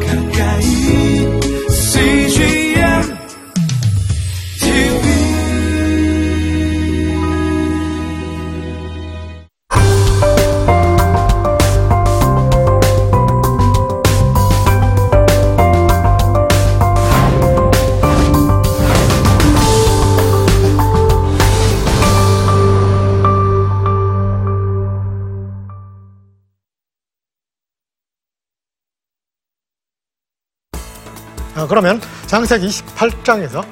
가까 0.00 0.21
그러면 31.72 32.02
장세기 32.26 32.66
28장에서 32.66 33.64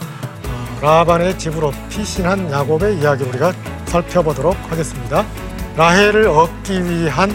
라반의 0.80 1.38
집으로 1.38 1.70
피신한 1.90 2.50
야곱의 2.50 2.98
이야기를 2.98 3.28
우리가 3.28 3.52
살펴보도록 3.84 4.56
하겠습니다. 4.70 5.26
라헬을 5.76 6.26
얻기 6.28 6.82
위한 6.82 7.30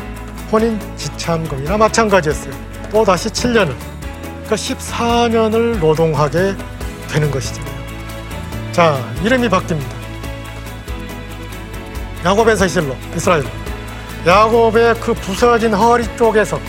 혼인 0.51 0.79
지참금이나 0.97 1.77
마찬가지였어요. 1.77 2.51
또 2.89 3.05
다시 3.05 3.29
7년을, 3.29 3.75
그러니까 4.45 4.55
14년을 4.55 5.77
노동하게 5.77 6.55
되는 7.09 7.29
것이죠. 7.29 7.61
자, 8.71 8.97
이름이 9.23 9.47
바뀝니다. 9.47 9.93
야곱에서 12.25 12.66
이슬로, 12.66 12.95
이스라엘. 13.16 13.43
야곱의 14.25 14.95
그 14.99 15.13
부서진 15.13 15.75
허리 15.75 16.03
쪽에서 16.17 16.59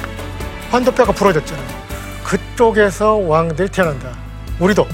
환도뼈가 0.70 1.12
부러졌잖아요. 1.12 1.85
그쪽에서 2.26 3.14
왕들이 3.14 3.68
태어난다. 3.68 4.10
우리도 4.58 4.86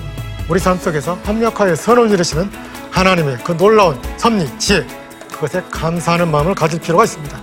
우리 0.50 0.60
삶 0.60 0.76
속에서 0.76 1.18
합력하여 1.24 1.74
선을 1.74 2.10
이루시는 2.10 2.50
하나님의 2.90 3.38
그 3.42 3.56
놀라운 3.56 3.98
섭리, 4.18 4.46
지혜, 4.58 4.86
그것에 5.32 5.62
감사하는 5.70 6.30
마음을 6.30 6.54
가질 6.54 6.78
필요가 6.80 7.04
있습니다. 7.04 7.41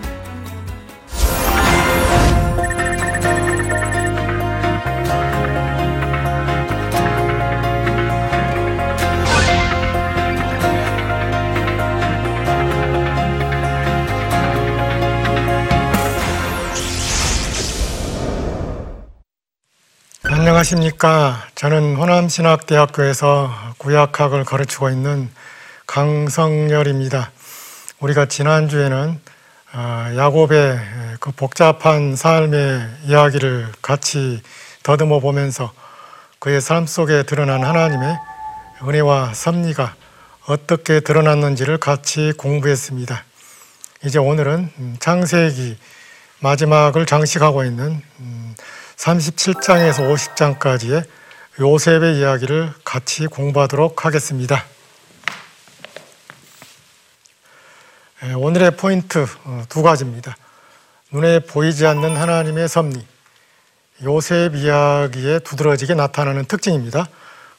안녕하십니까. 20.59 21.47
저는 21.55 21.95
호남신학대학교에서 21.95 23.49
구약학을 23.77 24.43
가르치고 24.43 24.89
있는 24.89 25.29
강성열입니다. 25.87 27.31
우리가 27.99 28.25
지난주에는 28.25 29.21
아, 29.71 30.13
야곱의 30.17 30.79
그 31.21 31.31
복잡한 31.31 32.15
삶의 32.15 32.89
이야기를 33.05 33.71
같이 33.81 34.41
더듬어 34.83 35.19
보면서 35.19 35.71
그의 36.39 36.59
삶 36.59 36.85
속에 36.85 37.23
드러난 37.23 37.63
하나님의 37.63 38.17
은혜와 38.83 39.33
섭리가 39.33 39.95
어떻게 40.45 40.99
드러났는지를 40.99 41.77
같이 41.77 42.33
공부했습니다. 42.37 43.23
이제 44.03 44.19
오늘은 44.19 44.97
창세기 44.99 45.77
마지막을 46.41 47.05
장식하고 47.05 47.63
있는 47.63 48.01
37장에서 48.99 50.13
50장까지의 50.13 51.05
요셉의 51.59 52.19
이야기를 52.19 52.73
같이 52.83 53.27
공부하도록 53.27 54.05
하겠습니다. 54.05 54.65
예, 58.23 58.33
오늘의 58.33 58.75
포인트 58.75 59.25
어, 59.45 59.63
두 59.69 59.81
가지입니다. 59.81 60.35
눈에 61.11 61.39
보이지 61.39 61.85
않는 61.85 62.17
하나님의 62.17 62.67
섭리, 62.67 63.05
요셉 64.03 64.55
이야기에 64.55 65.39
두드러지게 65.39 65.93
나타나는 65.93 66.45
특징입니다. 66.45 67.07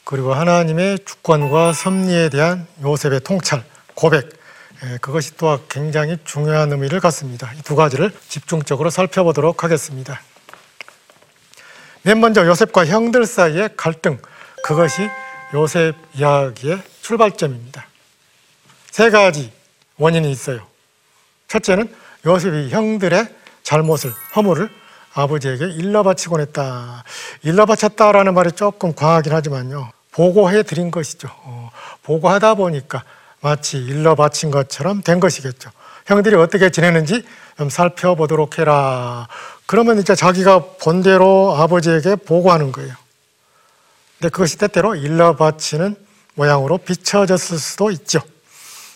그리고 0.03 0.33
하나님의 0.33 0.99
주권과 1.05 1.73
섭리에 1.73 2.29
대한 2.29 2.67
요셉의 2.83 3.21
통찰, 3.21 3.63
고백, 3.95 4.29
예, 4.83 4.97
그것이 4.99 5.35
또한 5.37 5.59
굉장히 5.69 6.17
중요한 6.23 6.71
의미를 6.71 6.99
갖습니다. 6.99 7.51
이 7.53 7.61
두 7.63 7.75
가지를 7.75 8.11
집중적으로 8.29 8.91
살펴보도록 8.91 9.63
하겠습니다. 9.63 10.21
맨 12.03 12.19
먼저 12.19 12.45
요셉과 12.45 12.85
형들 12.87 13.25
사이의 13.25 13.69
갈등, 13.77 14.17
그것이 14.63 15.07
요셉 15.53 15.95
이야기의 16.15 16.81
출발점입니다. 17.01 17.85
세 18.89 19.09
가지 19.09 19.51
원인이 19.97 20.29
있어요. 20.31 20.65
첫째는 21.47 21.93
요셉이 22.25 22.69
형들의 22.69 23.27
잘못을, 23.63 24.11
허물을 24.35 24.69
아버지에게 25.13 25.65
일러 25.65 26.03
바치곤 26.03 26.41
했다. 26.41 27.03
일러 27.43 27.65
바쳤다라는 27.65 28.33
말이 28.33 28.51
조금 28.53 28.95
과하긴 28.95 29.33
하지만요. 29.33 29.91
보고해 30.11 30.63
드린 30.63 30.89
것이죠. 30.89 31.29
어, 31.43 31.69
보고하다 32.03 32.55
보니까 32.55 33.03
마치 33.41 33.77
일러 33.77 34.15
바친 34.15 34.51
것처럼 34.51 35.01
된 35.01 35.19
것이겠죠. 35.19 35.69
형들이 36.05 36.35
어떻게 36.35 36.69
지내는지 36.69 37.25
좀 37.57 37.69
살펴보도록 37.69 38.57
해라. 38.57 39.27
그러면 39.71 39.99
이제 39.99 40.15
자기가 40.15 40.65
본 40.81 41.01
대로 41.01 41.55
아버지에게 41.55 42.17
보고하는 42.17 42.73
거예요. 42.73 42.93
근데 44.19 44.27
그것이 44.29 44.57
때때로 44.57 44.95
일러 44.95 45.37
바치는 45.37 45.95
모양으로 46.33 46.79
비춰졌을 46.79 47.57
수도 47.57 47.89
있죠. 47.91 48.19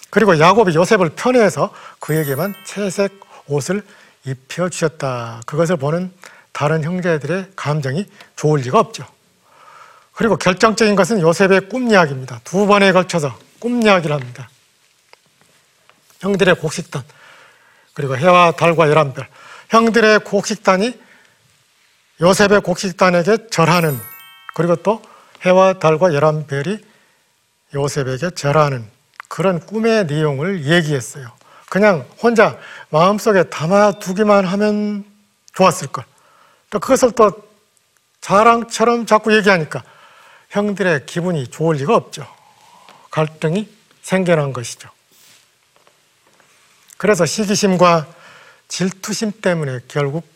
그리고 0.09 0.37
야곱이 0.37 0.75
요셉을 0.75 1.11
편애해서 1.11 1.73
그에게만 2.01 2.53
채색 2.65 3.17
옷을 3.47 3.85
입혀 4.25 4.67
주셨다. 4.67 5.43
그것을 5.45 5.77
보는 5.77 6.11
다른 6.51 6.83
형제들의 6.83 7.51
감정이 7.55 8.05
좋을 8.35 8.59
리가 8.59 8.77
없죠. 8.77 9.05
그리고 10.11 10.35
결정적인 10.35 10.97
것은 10.97 11.21
요셉의 11.21 11.69
꿈 11.69 11.89
이야기입니다. 11.89 12.41
두 12.43 12.67
번에 12.67 12.91
걸쳐서 12.91 13.33
꿈 13.59 13.81
이야기를 13.81 14.13
합니다. 14.13 14.49
형들의 16.19 16.53
곡식단, 16.55 17.01
그리고 17.93 18.17
해와 18.17 18.51
달과 18.51 18.89
열한별. 18.89 19.25
형들의 19.69 20.19
곡식단이 20.19 20.99
요셉의 22.21 22.61
곡식단에게 22.61 23.47
절하는, 23.49 23.99
그리고 24.53 24.75
또 24.77 25.01
해와 25.41 25.73
달과 25.73 26.13
열한 26.13 26.47
별이 26.47 26.79
요셉에게 27.73 28.31
절하는 28.31 28.89
그런 29.27 29.59
꿈의 29.59 30.05
내용을 30.05 30.65
얘기했어요. 30.65 31.31
그냥 31.69 32.07
혼자 32.21 32.57
마음속에 32.89 33.43
담아두기만 33.43 34.45
하면 34.45 35.03
좋았을 35.53 35.87
걸. 35.87 36.05
또 36.69 36.79
그것을 36.79 37.11
또 37.11 37.31
자랑처럼 38.21 39.05
자꾸 39.05 39.35
얘기하니까 39.35 39.83
형들의 40.49 41.05
기분이 41.05 41.47
좋을 41.47 41.77
리가 41.77 41.95
없죠. 41.95 42.25
갈등이 43.11 43.69
생겨난 44.01 44.53
것이죠. 44.53 44.89
그래서 46.97 47.25
시기심과 47.25 48.07
질투심 48.67 49.33
때문에 49.41 49.79
결국 49.87 50.27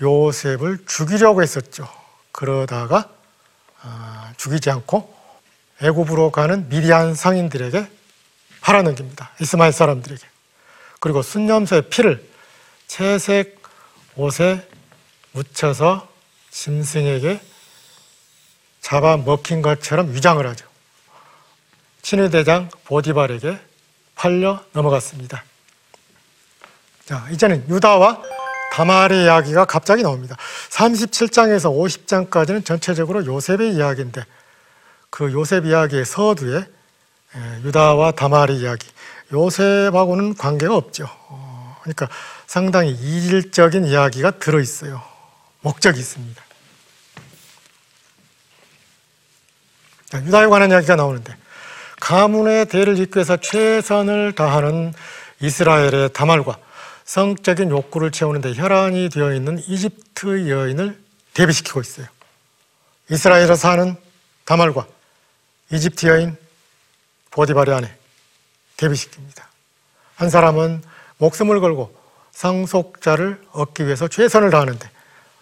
요셉을 0.00 0.84
죽이려고 0.86 1.42
했었죠. 1.42 1.88
그러다가 2.32 3.08
아, 3.82 4.32
죽이지 4.36 4.70
않고 4.70 5.14
애굽으로 5.82 6.30
가는 6.30 6.68
미디안 6.68 7.14
상인들에게 7.14 7.88
팔아넘깁니다. 8.60 9.30
이스마엘 9.40 9.72
사람들에게. 9.72 10.24
그리고 11.00 11.22
순념소의 11.22 11.90
피를 11.90 12.28
채색 12.86 13.60
옷에 14.14 14.68
묻혀서 15.32 16.08
짐승에게 16.50 17.40
잡아 18.80 19.16
먹힌 19.16 19.62
것처럼 19.62 20.12
위장을 20.14 20.46
하죠. 20.46 20.66
친위대장 22.02 22.68
보디발에게 22.84 23.58
팔려 24.14 24.64
넘어갔습니다. 24.72 25.44
자, 27.04 27.26
이제는 27.30 27.68
유다와 27.68 28.22
다말의 28.72 29.24
이야기가 29.24 29.64
갑자기 29.64 30.02
나옵니다. 30.02 30.36
37장에서 30.70 31.70
50장까지는 31.70 32.64
전체적으로 32.64 33.26
요셉의 33.26 33.74
이야기인데 33.74 34.24
그 35.10 35.32
요셉 35.32 35.66
이야기의 35.66 36.04
서두에 36.04 36.64
유다와 37.64 38.12
다말의 38.12 38.58
이야기, 38.58 38.86
요셉하고는 39.32 40.36
관계가 40.36 40.74
없죠. 40.74 41.08
어, 41.28 41.76
그러니까 41.82 42.08
상당히 42.46 42.90
이질적인 42.90 43.86
이야기가 43.86 44.32
들어 44.32 44.60
있어요. 44.60 45.02
목적이 45.60 46.00
있습니다. 46.00 46.42
유다에 50.14 50.46
관한 50.46 50.70
이야기가 50.70 50.96
나오는데 50.96 51.34
가문의 52.00 52.66
대를 52.66 52.96
위해서 52.96 53.36
최선을 53.36 54.32
다하는 54.34 54.92
이스라엘의 55.40 56.12
다말과 56.12 56.58
성적인 57.12 57.68
욕구를 57.68 58.10
채우는데 58.10 58.54
혈안이 58.54 59.10
되어 59.10 59.34
있는 59.34 59.58
이집트 59.68 60.48
여인을 60.48 60.98
대비시키고 61.34 61.82
있어요. 61.82 62.06
이스라엘에 63.10 63.54
사는 63.54 63.94
다말과 64.46 64.86
이집트 65.70 66.06
여인 66.06 66.38
보디발의 67.30 67.74
아내 67.74 67.94
데뷔시킵니다. 68.78 69.42
한 70.14 70.30
사람은 70.30 70.82
목숨을 71.18 71.60
걸고 71.60 71.94
상속자를 72.30 73.42
얻기 73.50 73.84
위해서 73.84 74.08
최선을 74.08 74.48
다하는데 74.48 74.90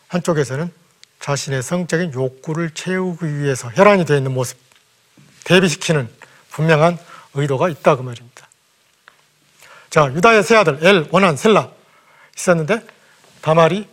한쪽에서는 0.08 0.72
자신의 1.20 1.62
성적인 1.62 2.12
욕구를 2.14 2.70
채우기 2.70 3.38
위해서 3.38 3.70
혈안이 3.76 4.06
되어 4.06 4.16
있는 4.16 4.34
모습 4.34 4.58
대비시키는 5.44 6.08
분명한 6.50 6.98
의도가 7.34 7.68
있다 7.68 7.94
그 7.94 8.02
말입니다. 8.02 8.39
자 9.90 10.06
유다의 10.14 10.42
세 10.44 10.56
아들 10.56 10.78
엘, 10.82 11.08
원한, 11.10 11.36
셀라 11.36 11.68
있었는데 12.36 12.86
다말이 13.42 13.88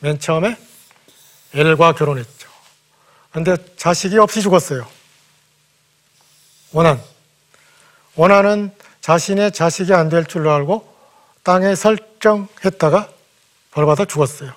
맨 0.00 0.18
처음에 0.18 0.56
엘과 1.54 1.92
결혼했죠. 1.94 2.48
그런데 3.30 3.56
자식이 3.76 4.18
없이 4.18 4.40
죽었어요. 4.42 4.86
원한. 6.72 7.00
원한은 8.16 8.72
자신의 9.00 9.52
자식이 9.52 9.92
안 9.92 10.08
될 10.08 10.24
줄로 10.24 10.52
알고 10.52 10.94
땅에 11.42 11.74
설정했다가 11.74 13.10
벌받아 13.72 14.04
죽었어요. 14.06 14.52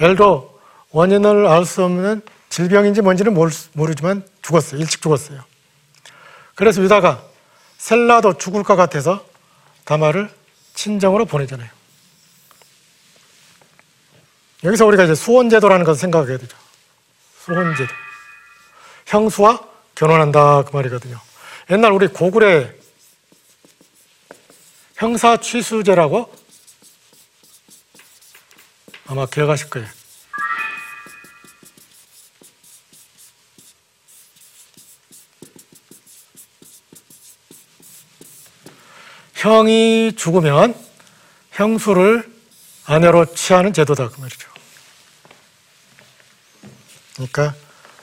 엘도 0.00 0.60
원인을 0.90 1.46
알 1.46 1.64
수 1.64 1.84
없는 1.84 2.22
질병인지 2.48 3.00
뭔지는 3.02 3.32
모르지만 3.34 4.26
죽었어요. 4.42 4.80
일찍 4.80 5.02
죽었어요. 5.02 5.44
그래서 6.56 6.82
유다가 6.82 7.22
셀라도 7.80 8.36
죽을 8.36 8.62
것 8.62 8.76
같아서 8.76 9.24
다말을 9.84 10.30
친정으로 10.74 11.24
보내잖아요. 11.24 11.68
여기서 14.62 14.84
우리가 14.84 15.04
이제 15.04 15.14
수혼제도라는 15.14 15.86
것을 15.86 15.98
생각하게 16.02 16.36
되죠. 16.36 16.56
수혼제도. 17.38 17.92
형수와 19.06 19.66
결혼한다 19.94 20.64
그 20.64 20.76
말이거든요. 20.76 21.18
옛날 21.70 21.92
우리 21.92 22.06
고구려 22.08 22.66
형사 24.96 25.38
취수제라고 25.38 26.32
아마 29.06 29.24
기억하실 29.24 29.70
거예요. 29.70 29.88
형이 39.40 40.12
죽으면 40.16 40.74
형수를 41.52 42.30
아내로 42.84 43.24
취하는 43.34 43.72
제도다 43.72 44.10
그 44.10 44.20
말이죠. 44.20 44.50
그러니까 47.14 47.54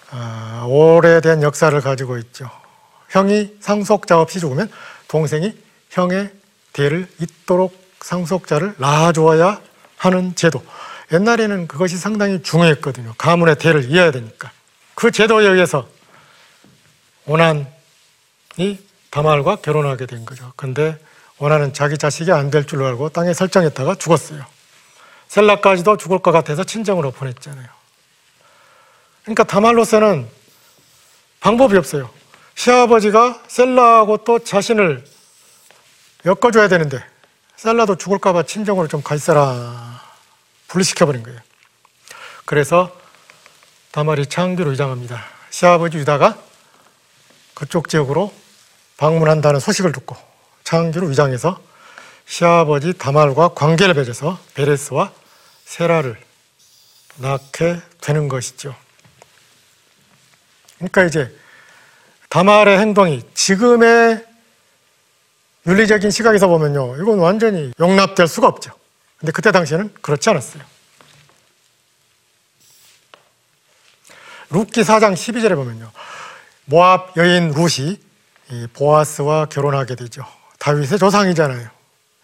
아, 0.09 0.65
오래된 0.67 1.43
역사를 1.43 1.79
가지고 1.79 2.17
있죠. 2.17 2.49
형이 3.09 3.57
상속자 3.59 4.19
없이 4.19 4.39
죽으면 4.39 4.71
동생이 5.07 5.55
형의 5.91 6.31
대를 6.73 7.07
잇도록 7.21 7.79
상속자를 8.01 8.73
낳아주어야 8.79 9.61
하는 9.97 10.33
제도. 10.33 10.65
옛날에는 11.11 11.67
그것이 11.67 11.97
상당히 11.97 12.41
중요했거든요. 12.41 13.13
가문의 13.15 13.57
대를 13.57 13.91
이어야 13.91 14.09
되니까. 14.09 14.51
그 14.95 15.11
제도에 15.11 15.45
의해서 15.45 15.87
원한이 17.25 17.67
다말과 19.11 19.57
결혼하게 19.57 20.07
된 20.07 20.25
거죠. 20.25 20.51
근데 20.55 20.97
원한은 21.39 21.73
자기 21.73 21.97
자식이 21.97 22.31
안 22.31 22.49
될 22.49 22.65
줄로 22.65 22.85
알고 22.87 23.09
땅에 23.09 23.33
설정했다가 23.33 23.95
죽었어요. 23.95 24.43
셀라까지도 25.27 25.97
죽을 25.97 26.19
것 26.19 26.31
같아서 26.31 26.63
친정으로 26.63 27.11
보냈잖아요. 27.11 27.67
그러니까 29.23 29.43
다말로서는 29.43 30.27
방법이 31.39 31.77
없어요. 31.77 32.09
시아버지가 32.55 33.43
셀라하고 33.47 34.17
또 34.23 34.39
자신을 34.39 35.05
엮어줘야 36.25 36.67
되는데 36.67 37.03
셀라도 37.57 37.97
죽을까봐 37.97 38.43
친정으로 38.43 38.87
좀 38.87 39.01
가 39.03 39.15
있어라 39.15 40.01
분리시켜버린 40.67 41.23
거예요. 41.23 41.39
그래서 42.45 42.91
다말이 43.91 44.25
창기로 44.27 44.71
위장합니다. 44.71 45.23
시아버지 45.49 45.97
유다가 45.97 46.37
그쪽 47.53 47.89
지역으로 47.89 48.33
방문한다는 48.97 49.59
소식을 49.59 49.91
듣고 49.91 50.17
창기로 50.67 51.07
위장해서 51.07 51.61
시아버지 52.25 52.91
다말과 52.91 53.53
관계를 53.53 53.93
맺어서 53.93 54.37
베레스와 54.53 55.13
세라를 55.63 56.19
낳게 57.15 57.79
되는 58.01 58.27
것이죠. 58.27 58.75
그러니까 60.75 61.05
이제 61.05 61.33
다말의 62.27 62.79
행동이 62.79 63.23
지금의 63.33 64.25
윤리적인 65.65 66.11
시각에서 66.11 66.49
보면요. 66.49 67.01
이건 67.01 67.19
완전히 67.19 67.71
용납될 67.79 68.27
수가 68.27 68.47
없죠. 68.47 68.71
근데 69.19 69.31
그때 69.31 69.53
당시에는 69.53 69.93
그렇지 70.01 70.29
않았어요. 70.29 70.63
룻기 74.49 74.81
4장 74.81 75.13
12절에 75.13 75.55
보면요. 75.55 75.89
모압 76.65 77.15
여인 77.15 77.51
룻이 77.51 78.01
보아스와 78.73 79.45
결혼하게 79.45 79.95
되죠. 79.95 80.25
다윗의 80.67 80.99
조상이잖아요. 80.99 81.69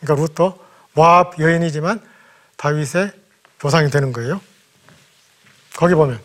그러니까 0.01 0.21
룻도 0.21 0.65
모압 0.91 1.39
여인이지만 1.39 2.05
다윗의 2.57 3.13
조상이 3.57 3.89
되는 3.89 4.11
거예요. 4.11 4.41
거기 5.77 5.95
보면 5.95 6.19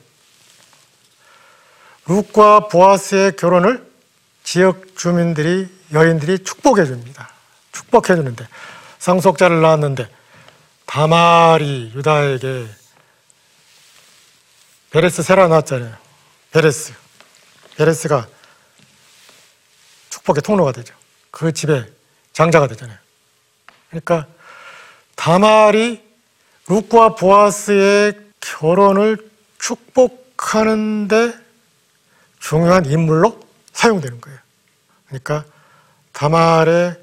룻과 2.06 2.66
보아스의 2.66 3.36
결혼을 3.36 3.88
지역 4.42 4.96
주민들이 4.96 5.72
여인들이 5.92 6.42
축복해 6.42 6.86
줍니다. 6.86 7.30
축복해 7.70 8.16
주는데 8.16 8.48
상속자를 8.98 9.60
낳았는데 9.60 10.08
다말이 10.86 11.92
유다에게 11.94 12.66
베레스 14.90 15.22
세라 15.22 15.46
낳았잖아요. 15.46 15.96
베레스. 16.50 16.92
베레스가 17.76 18.26
축복의 20.10 20.42
통로가 20.42 20.72
되죠. 20.72 20.96
그 21.30 21.52
집에 21.52 21.97
장자가 22.38 22.68
되잖아요. 22.68 22.96
그러니까 23.88 24.28
다말이 25.16 26.00
룻과 26.68 27.16
보아스의 27.16 28.16
결혼을 28.38 29.28
축복하는데 29.58 31.34
중요한 32.38 32.86
인물로 32.86 33.40
사용되는 33.72 34.20
거예요. 34.20 34.38
그러니까 35.08 35.44
다말의 36.12 36.96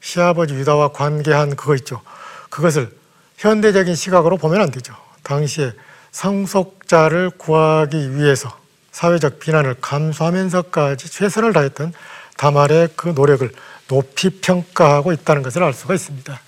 시아버지 0.00 0.54
유다와 0.54 0.90
관계한 0.90 1.54
그거 1.54 1.76
있죠. 1.76 2.02
그것을 2.48 2.90
현대적인 3.36 3.94
시각으로 3.94 4.38
보면 4.38 4.60
안 4.60 4.70
되죠. 4.72 4.96
당시에 5.22 5.72
상속자를 6.10 7.30
구하기 7.38 8.16
위해서 8.16 8.58
사회적 8.90 9.38
비난을 9.38 9.76
감수하면서까지 9.80 11.08
최선을 11.08 11.52
다했던 11.52 11.92
다말의 12.36 12.88
그 12.96 13.10
노력을 13.10 13.52
높이 13.90 14.30
평가하고 14.30 15.10
있다는 15.10 15.42
것을 15.42 15.64
알 15.64 15.72
수가 15.72 15.94
있습니다. 15.94 16.40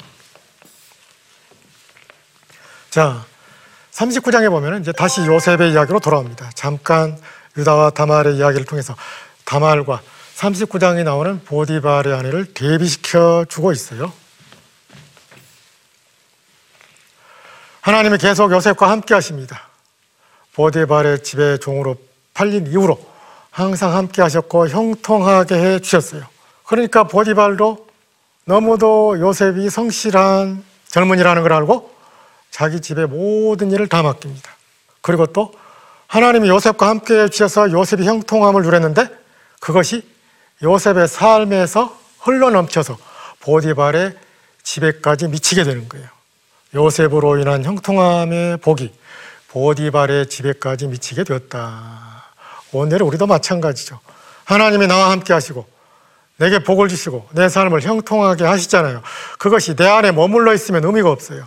자, 2.91 3.27
39장에 3.91 4.49
보면 4.49 4.81
이제 4.81 4.93
다시 4.93 5.23
요셉의 5.23 5.73
이야기로 5.73 5.99
돌아옵니다. 5.99 6.53
잠깐 6.55 7.19
유다와 7.57 7.91
다말의 7.91 8.37
이야기를 8.37 8.65
통해서 8.65 8.95
다말과 9.45 10.01
39장에 10.37 11.03
나오는 11.03 11.43
보디발의 11.45 12.15
아내를 12.15 12.55
대비시켜 12.55 13.47
주고 13.49 13.73
있어요. 13.73 14.13
하나님이 17.81 18.19
계속 18.19 18.53
요셉과 18.53 18.89
함께 18.89 19.15
하십니다. 19.15 19.69
보디발의 20.55 21.25
집에 21.25 21.59
종으로 21.59 21.97
팔린 22.35 22.69
이후로 22.69 23.05
항상 23.51 23.97
함께 23.97 24.23
하셨고 24.23 24.69
형통하게 24.69 25.55
해 25.57 25.79
주셨어요. 25.81 26.32
그러니까 26.73 27.05
보디발도 27.05 27.87
너무도 28.47 29.21
요셉이 29.21 29.69
성실한 29.69 30.65
젊은이라는 30.87 31.43
걸 31.43 31.53
알고 31.53 31.93
자기 32.51 32.81
집의 32.81 33.09
모든 33.09 33.71
일을 33.71 33.89
다 33.89 34.03
맡깁니다. 34.03 34.51
그리고 35.03 35.27
또 35.27 35.53
하나님이 36.07 36.49
요셉과 36.49 36.89
함께 36.89 37.25
해주셔서 37.25 37.73
요셉이 37.73 38.07
형통함을 38.07 38.63
누렸는데 38.63 39.07
그것이 39.61 40.09
요셉의 40.63 41.09
삶에서 41.09 41.95
흘러넘쳐서 42.21 42.97
보디발의 43.41 44.17
집에까지 44.63 45.29
미치게 45.29 45.65
되는 45.65 45.91
거예요. 45.91 46.07
요셉으로 46.75 47.37
인한 47.37 47.65
형통함의 47.65 48.57
복이 48.63 48.95
보디발의 49.49 50.31
집에까지 50.31 50.87
미치게 50.87 51.25
되었다. 51.25 52.33
오늘 52.73 53.03
우리도 53.03 53.27
마찬가지죠. 53.27 54.01
하나님이 54.45 54.87
나와 54.87 55.11
함께 55.11 55.35
하시고 55.35 55.82
내게 56.43 56.59
복을 56.59 56.89
주시고 56.89 57.29
내 57.31 57.49
삶을 57.49 57.83
형통하게 57.83 58.45
하시잖아요. 58.45 59.03
그것이 59.39 59.77
내 59.77 59.87
안에 59.87 60.11
머물러 60.11 60.53
있으면 60.53 60.85
의미가 60.85 61.09
없어요. 61.09 61.47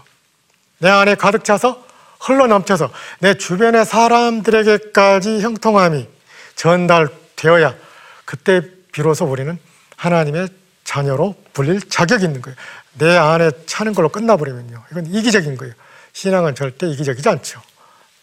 내 0.77 0.87
안에 0.87 1.15
가득 1.15 1.43
차서 1.43 1.83
흘러 2.21 2.47
넘쳐서 2.47 2.89
내 3.19 3.33
주변의 3.33 3.85
사람들에게까지 3.85 5.41
형통함이 5.41 6.07
전달되어야 6.55 7.75
그때 8.23 8.61
비로소 8.93 9.25
우리는 9.25 9.59
하나님의 9.97 10.47
자녀로 10.85 11.35
불릴 11.51 11.89
자격이 11.89 12.23
있는 12.23 12.41
거예요. 12.41 12.55
내 12.93 13.17
안에 13.17 13.51
차는 13.65 13.95
걸로 13.95 14.07
끝나버리면요. 14.07 14.81
이건 14.91 15.07
이기적인 15.07 15.57
거예요. 15.57 15.73
신앙은 16.13 16.55
절대 16.55 16.87
이기적이지 16.87 17.27
않죠. 17.27 17.61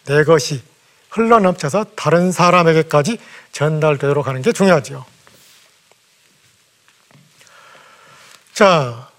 내 0.05 0.23
것이 0.23 0.63
흘러 1.11 1.39
넘쳐서 1.39 1.85
다른 1.95 2.31
사람에게까지 2.31 3.19
전달되도록 3.51 4.27
하는 4.27 4.41
게 4.41 4.51
중요하죠. 4.51 5.12
자, 8.53 9.09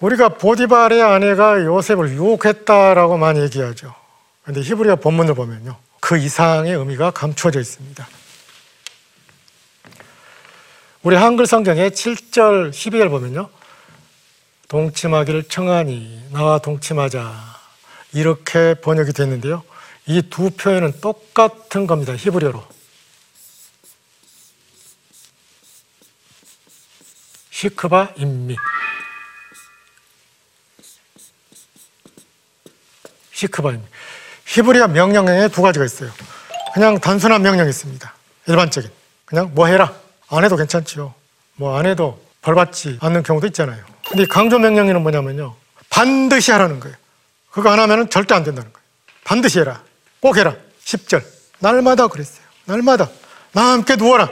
우리가 0.00 0.30
보디발의 0.30 1.02
아내가 1.02 1.64
요셉을 1.64 2.10
유혹했다라고 2.10 3.16
많이 3.16 3.40
얘기하죠. 3.40 3.94
근데 4.44 4.60
히브리어 4.60 4.96
본문을 4.96 5.34
보면요. 5.34 5.76
그 6.00 6.18
이상의 6.18 6.72
의미가 6.74 7.10
감춰져 7.10 7.58
있습니다. 7.60 8.06
우리 11.02 11.16
한글 11.16 11.46
성경의 11.46 11.90
7절, 11.90 12.70
12절 12.70 13.10
보면요. 13.10 13.48
동침하기를 14.68 15.44
청하니 15.44 16.28
나와 16.30 16.58
동침하자. 16.58 17.32
이렇게 18.12 18.74
번역이 18.74 19.12
됐는데요. 19.12 19.62
이 20.06 20.22
두 20.22 20.50
표현은 20.50 21.00
똑같은 21.00 21.86
겁니다. 21.86 22.14
히브리어로. 22.16 22.75
시크바 27.56 28.12
임미. 28.16 28.54
시크바 33.32 33.70
임미. 33.70 33.82
히브리어 34.44 34.88
명령에 34.88 35.48
두 35.48 35.62
가지가 35.62 35.86
있어요. 35.86 36.10
그냥 36.74 37.00
단순한 37.00 37.40
명령이 37.40 37.70
있습니다. 37.70 38.12
일반적인. 38.48 38.90
그냥 39.24 39.52
뭐 39.54 39.68
해라. 39.68 39.94
안 40.28 40.44
해도 40.44 40.56
괜찮지요. 40.56 41.14
뭐 41.54 41.78
안 41.78 41.86
해도 41.86 42.22
벌 42.42 42.54
받지 42.54 42.98
않는 43.00 43.22
경우도 43.22 43.46
있잖아요. 43.46 43.82
근데 44.06 44.24
이 44.24 44.26
강조 44.26 44.58
명령에는 44.58 45.00
뭐냐면요. 45.00 45.56
반드시 45.88 46.52
하라는 46.52 46.78
거예요. 46.78 46.94
그거 47.50 47.70
안 47.70 47.80
하면 47.80 48.10
절대 48.10 48.34
안 48.34 48.44
된다는 48.44 48.70
거예요. 48.70 48.84
반드시 49.24 49.60
해라. 49.60 49.82
꼭 50.20 50.36
해라. 50.36 50.54
10절. 50.84 51.24
날마다 51.60 52.08
그랬어요. 52.08 52.44
날마다. 52.66 53.08
나와 53.52 53.72
함께 53.72 53.96
누워라. 53.96 54.28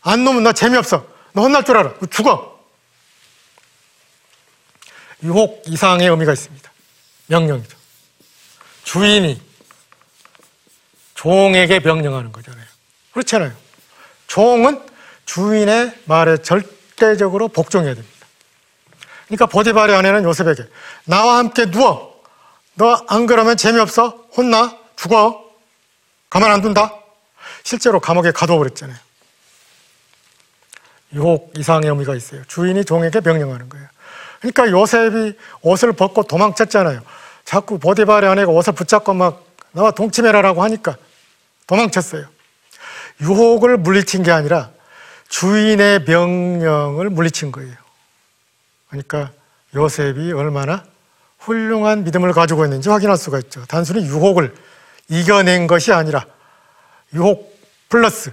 안 0.00 0.24
놓으면 0.24 0.42
나 0.44 0.52
재미없어. 0.54 1.06
너 1.34 1.42
혼날 1.42 1.64
줄 1.64 1.76
알아. 1.76 1.92
죽어. 2.10 2.51
유혹 5.22 5.62
이상의 5.66 6.08
의미가 6.08 6.32
있습니다. 6.32 6.70
명령이죠. 7.26 7.76
주인이 8.84 9.40
종에게 11.14 11.80
명령하는 11.80 12.32
거잖아요. 12.32 12.64
그렇잖아요. 13.12 13.52
종은 14.26 14.84
주인의 15.24 15.94
말에 16.06 16.38
절대적으로 16.38 17.48
복종해야 17.48 17.94
됩니다. 17.94 18.26
그러니까 19.26 19.46
보디발의 19.46 19.94
아내는 19.96 20.24
요셉에게 20.24 20.64
나와 21.04 21.38
함께 21.38 21.70
누워. 21.70 22.12
너 22.74 23.04
안 23.08 23.26
그러면 23.26 23.56
재미없어. 23.56 24.26
혼나. 24.36 24.76
죽어. 24.96 25.44
가만 26.30 26.50
안 26.50 26.62
둔다. 26.62 26.94
실제로 27.62 28.00
감옥에 28.00 28.30
가둬 28.32 28.56
버렸잖아요. 28.56 28.96
유혹 31.14 31.52
이상의 31.56 31.90
의미가 31.90 32.14
있어요. 32.14 32.42
주인이 32.46 32.84
종에게 32.84 33.20
명령하는 33.20 33.68
거예요. 33.68 33.86
그러니까 34.42 34.70
요셉이 34.70 35.36
옷을 35.62 35.92
벗고 35.92 36.24
도망쳤잖아요. 36.24 37.00
자꾸 37.44 37.78
보디발의 37.78 38.28
아내가 38.28 38.50
옷을 38.50 38.72
붙잡고 38.72 39.14
막 39.14 39.44
나와 39.70 39.92
동침해라라고 39.92 40.62
하니까 40.64 40.96
도망쳤어요. 41.66 42.26
유혹을 43.20 43.78
물리친 43.78 44.24
게 44.24 44.32
아니라 44.32 44.70
주인의 45.28 46.04
명령을 46.04 47.08
물리친 47.08 47.52
거예요. 47.52 47.72
그러니까 48.88 49.30
요셉이 49.74 50.32
얼마나 50.32 50.84
훌륭한 51.38 52.04
믿음을 52.04 52.32
가지고 52.32 52.64
있는지 52.64 52.88
확인할 52.88 53.16
수가 53.16 53.38
있죠. 53.38 53.64
단순히 53.66 54.04
유혹을 54.04 54.54
이겨낸 55.08 55.66
것이 55.66 55.92
아니라 55.92 56.26
유혹 57.14 57.58
플러스 57.88 58.32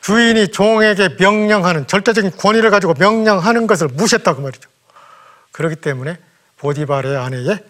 주인이 0.00 0.48
종에게 0.48 1.16
명령하는 1.18 1.86
절대적인 1.86 2.32
권위를 2.36 2.70
가지고 2.70 2.94
명령하는 2.94 3.66
것을 3.66 3.88
무시했다고 3.88 4.42
말이죠. 4.42 4.71
그렇기 5.52 5.76
때문에 5.76 6.18
보디발의 6.56 7.16
아내의 7.16 7.64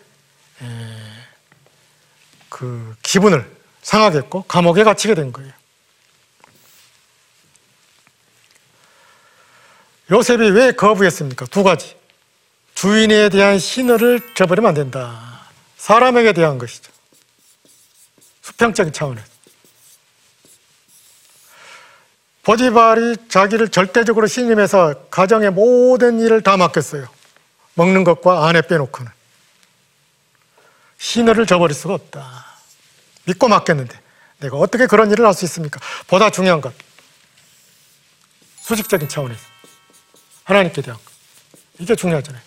그 2.49 2.97
기분을 3.03 3.51
상하게 3.83 4.19
했고 4.19 4.43
감옥에 4.45 4.85
갇히게 4.85 5.15
된 5.15 5.33
거예요. 5.33 5.53
요셉이 10.11 10.51
왜 10.51 10.73
거부했습니까? 10.73 11.47
두 11.47 11.63
가지. 11.63 11.97
주인에 12.75 13.29
대한 13.29 13.59
신의를 13.59 14.35
저버리면 14.35 14.69
안 14.69 14.75
된다. 14.75 15.41
사람에게 15.77 16.33
대한 16.33 16.59
것이죠. 16.59 16.93
수평적인 18.43 18.93
차원에서. 18.93 19.27
보디발이 22.43 23.29
자기를 23.29 23.69
절대적으로 23.69 24.27
신임해서 24.27 25.07
가정의 25.11 25.51
모든 25.51 26.21
일을 26.21 26.43
다 26.43 26.57
맡겼어요. 26.57 27.07
먹는 27.75 28.05
것과 28.05 28.47
아내 28.49 28.61
빼놓고는. 28.63 29.11
신의를 30.99 31.47
저버릴 31.47 31.75
수가 31.75 31.95
없다. 31.95 32.47
믿고 33.25 33.49
맡겼는데 33.49 34.01
내가 34.39 34.57
어떻게 34.57 34.87
그런 34.87 35.11
일을 35.11 35.27
할 35.27 35.35
수 35.35 35.45
있습니까? 35.45 35.81
보다 36.07 36.31
중요한 36.31 36.61
것. 36.61 36.73
수직적인 38.61 39.09
차원에서. 39.09 39.41
하나님께 40.45 40.83
대한 40.83 40.99
것. 40.99 41.13
이게 41.79 41.95
중요하잖아요. 41.97 42.43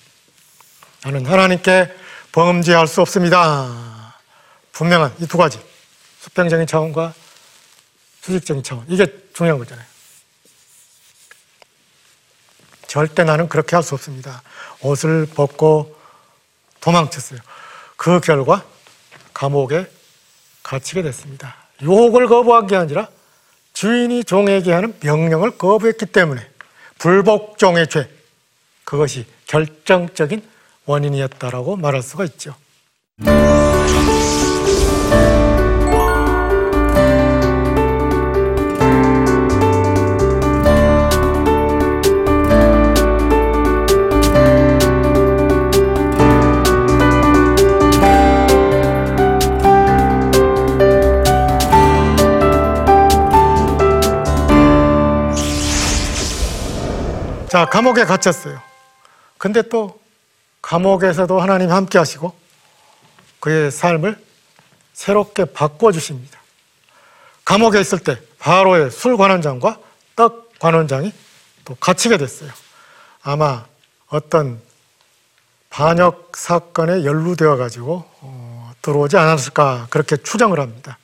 나는 1.04 1.26
하나님께 1.26 1.94
범죄할 2.32 2.88
수 2.88 3.02
없습니다. 3.02 4.14
분명한 4.72 5.16
이 5.20 5.28
두 5.28 5.38
가지. 5.38 5.60
수평적인 6.22 6.68
차원과 6.68 7.14
수직적인 8.22 8.64
차원. 8.64 8.86
이게 8.90 9.06
중요한 9.34 9.60
거잖아요. 9.60 9.86
절대 12.96 13.26
나는 13.26 13.50
그렇게 13.50 13.76
할 13.76 13.84
수 13.84 13.94
없습니다. 13.96 14.42
옷을 14.80 15.26
벗고 15.26 15.98
도망쳤어요. 16.80 17.42
그 17.98 18.22
결과 18.22 18.64
감옥에 19.34 19.86
갇히게 20.64 21.02
됐습니다. 21.02 21.58
유혹을 21.82 22.28
거부한 22.28 22.68
게 22.68 22.78
아니라 22.78 23.10
주인이 23.74 24.24
종에게 24.24 24.72
하는 24.72 24.96
명령을 25.02 25.58
거부했기 25.58 26.06
때문에 26.06 26.42
불복종의 26.98 27.90
죄, 27.90 28.10
그것이 28.86 29.26
결정적인 29.48 30.42
원인이었다라고 30.86 31.76
말할 31.76 32.02
수가 32.02 32.24
있죠. 32.24 32.56
자, 57.56 57.64
감옥에 57.64 58.04
갇혔어요. 58.04 58.62
근데 59.38 59.62
또 59.62 59.98
감옥에서도 60.62 61.40
하나님 61.40 61.72
함께 61.72 61.98
하시고 61.98 62.36
그의 63.40 63.72
삶을 63.72 64.22
새롭게 64.92 65.46
바꿔주십니다. 65.46 66.38
감옥에 67.46 67.80
있을 67.80 68.00
때 68.00 68.20
바로의 68.40 68.92
술 68.92 69.16
관원장과 69.16 69.80
떡 70.18 70.60
관원장이 70.60 71.14
또 71.64 71.76
갇히게 71.76 72.18
됐어요. 72.18 72.52
아마 73.24 73.64
어떤 74.10 74.60
반역 75.70 76.34
사건에 76.36 77.06
연루되어 77.06 77.56
가지고 77.56 78.04
어, 78.20 78.74
들어오지 78.82 79.16
않았을까 79.16 79.88
그렇게 79.90 80.18
추정을 80.18 80.60
합니다. 80.60 80.98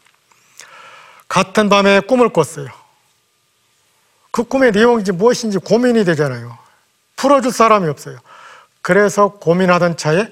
같은 1.29 1.70
밤에 1.70 2.01
꿈을 2.01 2.27
꿨어요. 2.27 2.80
그 4.31 4.43
꿈의 4.43 4.71
내용인지 4.71 5.11
무엇인지 5.11 5.57
고민이 5.59 6.05
되잖아요. 6.05 6.57
풀어줄 7.15 7.51
사람이 7.51 7.88
없어요. 7.89 8.17
그래서 8.81 9.29
고민하던 9.33 9.97
차에 9.97 10.27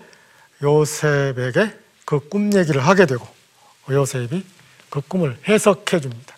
요셉에게 0.62 1.78
그 2.06 2.20
꿈 2.30 2.54
얘기를 2.56 2.86
하게 2.86 3.06
되고 3.06 3.28
요셉이 3.90 4.44
그 4.90 5.02
꿈을 5.02 5.38
해석해 5.48 6.00
줍니다. 6.00 6.36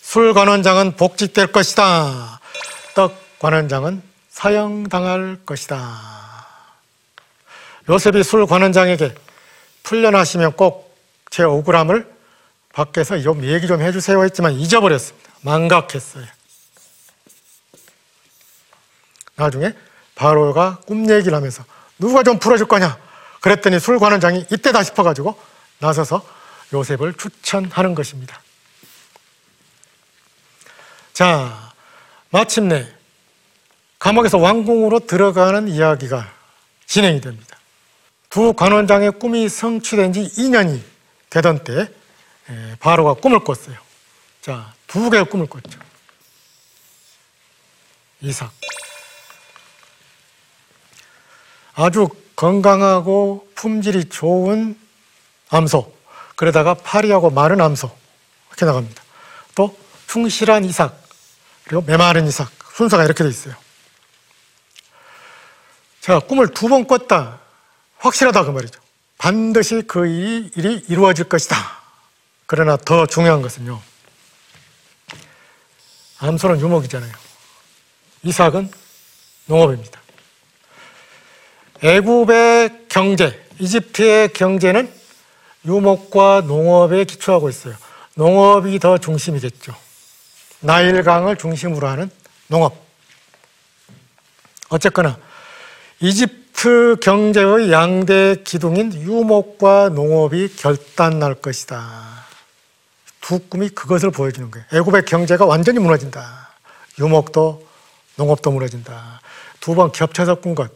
술 0.00 0.32
관원장은 0.34 0.96
복직될 0.96 1.50
것이다. 1.52 2.40
떡 2.94 3.16
관원장은 3.40 4.02
사형당할 4.30 5.40
것이다. 5.44 6.00
요셉이 7.88 8.22
술 8.22 8.46
관원장에게 8.46 9.14
풀려나시면 9.82 10.52
꼭 10.52 10.90
제 11.30 11.44
억울함을 11.44 12.12
밖에서 12.72 13.20
좀 13.20 13.44
얘기 13.44 13.66
좀 13.66 13.80
해주세요 13.80 14.22
했지만 14.24 14.52
잊어버렸습니다. 14.52 15.30
망각했어요. 15.42 16.26
나중에 19.36 19.72
바로가 20.14 20.80
꿈 20.86 21.08
얘기를 21.10 21.34
하면서 21.34 21.64
누가 21.98 22.22
좀 22.22 22.38
풀어줄 22.38 22.68
거냐 22.68 22.98
그랬더니 23.40 23.80
술 23.80 23.98
관원장이 23.98 24.46
이때다 24.52 24.82
싶어가지고 24.82 25.38
나서서 25.78 26.24
요셉을 26.72 27.14
추천하는 27.14 27.94
것입니다. 27.94 28.40
자, 31.12 31.72
마침내 32.30 32.86
감옥에서 33.98 34.38
왕궁으로 34.38 35.00
들어가는 35.00 35.68
이야기가 35.68 36.32
진행이 36.86 37.20
됩니다. 37.20 37.58
두 38.28 38.52
관원장의 38.52 39.12
꿈이 39.12 39.48
성취된 39.48 40.12
지 40.12 40.22
2년이 40.22 40.80
되던 41.28 41.64
때 41.64 41.80
에, 41.80 41.88
바로가 42.80 43.14
꿈을 43.14 43.40
꿨어요. 43.44 43.76
자, 44.40 44.72
두 44.86 45.10
개의 45.10 45.24
꿈을 45.24 45.46
꿨죠. 45.46 45.78
이삭. 48.20 48.50
아주 51.74 52.08
건강하고 52.36 53.48
품질이 53.54 54.08
좋은 54.08 54.78
암소. 55.50 55.94
그러다가 56.36 56.74
파리하고 56.74 57.30
마른 57.30 57.60
암소. 57.60 57.90
이렇게 58.48 58.66
나갑니다. 58.66 59.02
또 59.54 59.78
충실한 60.06 60.64
이삭. 60.64 61.00
그리고 61.64 61.82
메마른 61.82 62.26
이삭. 62.26 62.50
순서가 62.74 63.04
이렇게 63.04 63.24
돼 63.24 63.30
있어요. 63.30 63.54
자, 66.00 66.18
꿈을 66.18 66.48
두 66.48 66.68
번 66.68 66.86
꿨다. 66.86 67.38
확실하다 67.98 68.44
그 68.44 68.50
말이죠. 68.50 68.80
반드시 69.18 69.82
그 69.86 70.06
일이 70.06 70.82
이루어질 70.88 71.28
것이다. 71.28 71.79
그러나 72.50 72.76
더 72.76 73.06
중요한 73.06 73.42
것은요. 73.42 73.80
암소는 76.18 76.58
유목이잖아요. 76.58 77.12
이삭은 78.24 78.68
농업입니다. 79.46 80.00
애굽의 81.80 82.86
경제, 82.88 83.40
이집트의 83.60 84.32
경제는 84.32 84.92
유목과 85.64 86.40
농업에 86.40 87.04
기초하고 87.04 87.48
있어요. 87.50 87.76
농업이 88.14 88.80
더 88.80 88.98
중심이겠죠. 88.98 89.72
나일강을 90.58 91.36
중심으로 91.36 91.86
하는 91.86 92.10
농업. 92.48 92.84
어쨌거나 94.70 95.16
이집트 96.00 96.96
경제의 97.00 97.70
양대 97.70 98.42
기둥인 98.42 98.92
유목과 98.92 99.90
농업이 99.90 100.56
결단날 100.56 101.36
것이다. 101.36 102.19
두 103.20 103.38
꿈이 103.38 103.68
그것을 103.68 104.10
보여주는 104.10 104.50
거예요. 104.50 104.66
애굽의 104.72 105.04
경제가 105.04 105.44
완전히 105.46 105.78
무너진다. 105.78 106.50
유목도 106.98 107.66
농업도 108.16 108.50
무너진다. 108.50 109.20
두 109.60 109.74
번 109.74 109.92
겹쳐서 109.92 110.36
꾼 110.36 110.54
것. 110.54 110.70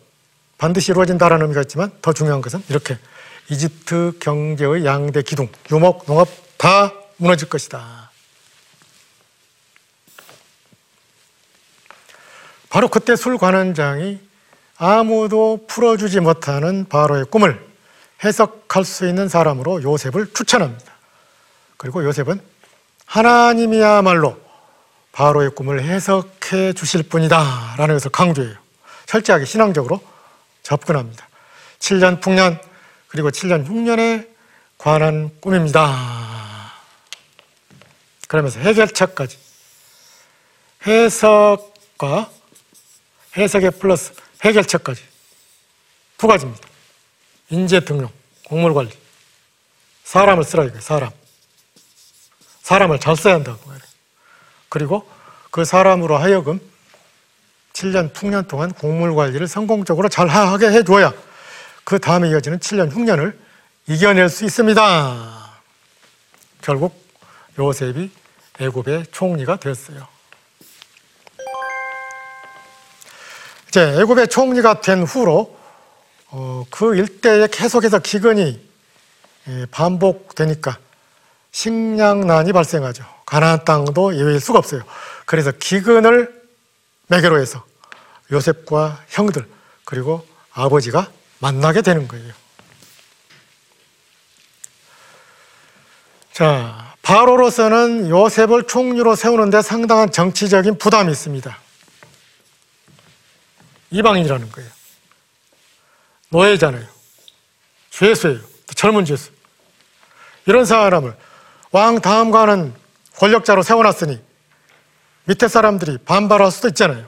반드시 0.59 0.93
이루어진다라는 0.93 1.47
의미가 1.47 1.63
있지만 1.63 1.91
더 2.01 2.13
중요한 2.13 2.41
것은 2.41 2.63
이렇게 2.69 2.99
이집트 3.51 4.19
경제의 4.21 4.85
양대 4.85 5.23
기둥, 5.23 5.49
유목, 5.71 6.07
농업 6.07 6.29
다 6.57 6.93
무너질 7.17 7.49
것이다. 7.49 8.11
바로 12.69 12.89
그때 12.89 13.17
술 13.17 13.39
관원장이 13.39 14.21
아무도 14.77 15.67
풀어주지 15.69 16.21
못하는 16.21 16.87
바로의 16.89 17.27
꿈을 17.27 17.65
해석할 18.25 18.85
수 18.85 19.07
있는 19.07 19.29
사람으로 19.29 19.83
요셉을 19.83 20.33
추천합니다. 20.33 20.94
그리고 21.85 22.03
요셉은 22.03 22.41
하나님이야말로 23.05 24.41
바로의 25.13 25.51
꿈을 25.51 25.83
해석해 25.83 26.73
주실 26.73 27.03
분이다 27.03 27.75
라는 27.77 27.97
것을 27.97 28.11
강조해요. 28.11 28.57
철저하게 29.05 29.45
신앙적으로 29.45 30.03
접근합니다. 30.63 31.29
7년 31.81 32.23
풍년 32.23 32.59
그리고 33.07 33.29
7년 33.31 33.67
흉년에 33.67 34.27
관한 34.79 35.31
꿈입니다. 35.43 36.73
그러면서 38.29 38.61
해결책까지 38.61 39.37
해석과 40.87 42.31
해석의 43.37 43.73
플러스 43.73 44.15
해결책까지 44.43 45.03
두 46.17 46.27
가지입니다. 46.29 46.67
인재 47.51 47.81
등용, 47.81 48.09
공물 48.47 48.73
관리. 48.73 48.91
사람을 50.05 50.45
쓰라 50.45 50.65
이거예요, 50.65 50.81
사람. 50.81 51.13
사람을 52.65 52.99
잘 52.99 53.15
써야 53.15 53.35
한다고. 53.35 53.59
그리고 54.71 55.07
그 55.51 55.65
사람으로 55.67 56.17
하여금 56.17 56.59
7년, 57.75 58.13
풍년 58.15 58.49
동안 58.49 58.73
공물 58.73 59.15
관리를 59.15 59.47
성공적으로 59.47 60.09
잘 60.09 60.29
하게 60.29 60.69
해줘야 60.69 61.13
그 61.85 61.99
다음에 61.99 62.31
이어지는 62.31 62.59
7년, 62.59 62.91
흉년을 62.91 63.39
이겨낼 63.87 64.31
수 64.31 64.47
있습니다. 64.47 65.55
결국 66.63 66.99
요셉이 67.59 68.11
애굽의 68.59 69.07
총리가 69.13 69.57
됐어요. 69.57 70.09
이제 73.69 74.01
애굽의 74.01 74.29
총리가 74.29 74.81
된 74.81 75.03
후로 75.03 75.55
어, 76.29 76.65
그 76.71 76.97
일대에 76.97 77.47
계속해서 77.49 77.99
기근이 77.99 78.69
예, 79.49 79.67
반복되니까 79.71 80.79
식량난이 81.55 82.53
발생하죠. 82.53 83.05
가나안 83.25 83.65
땅도 83.65 84.17
예외일 84.17 84.41
수가 84.41 84.59
없어요. 84.59 84.83
그래서 85.25 85.53
기근을 85.53 86.43
매개로 87.07 87.41
해서 87.41 87.65
요셉과 88.33 89.05
형들 89.09 89.49
그리고 89.85 90.27
아버지가 90.53 91.13
만나게 91.39 91.83
되는 91.83 92.09
거예요. 92.09 92.33
자, 96.33 96.97
바로로서는 97.03 98.09
요셉을 98.09 98.67
총리로 98.67 99.15
세우는데 99.15 99.63
상당한 99.63 100.11
정치적인 100.11 100.79
부담이 100.79 101.13
있습니다. 101.13 101.57
이방인이라는 103.93 104.51
거예요. 104.51 104.71
노예잖아요. 106.31 106.89
죄수예요. 107.91 108.41
젊은 108.75 109.05
죄수. 109.05 109.31
이런 110.47 110.65
사람을 110.65 111.17
왕 111.75 112.01
다음가는 112.01 112.73
권력자로 113.17 113.65
세워놨으니 113.65 114.23
밑에 115.25 115.49
사람들이 115.49 115.99
반발할 115.99 116.53
수도 116.53 116.69
있잖아요. 116.69 117.05